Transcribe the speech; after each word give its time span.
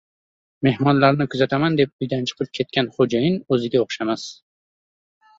–mehmonlarni 0.67 1.25
kuzataman 1.33 1.75
deb 1.81 2.05
uydan 2.05 2.25
chiqib 2.31 2.49
ketgan 2.59 2.89
xo‘jayin 2.95 3.37
o'ziga 3.57 3.83
o'xshamas; 3.85 4.25